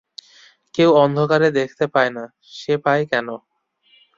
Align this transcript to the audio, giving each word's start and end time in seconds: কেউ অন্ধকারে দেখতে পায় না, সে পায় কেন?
কেউ 0.75 0.89
অন্ধকারে 1.03 1.49
দেখতে 1.51 1.85
পায় 1.87 2.11
না, 2.11 2.23
সে 2.53 2.73
পায় 2.85 3.03
কেন? 3.11 3.27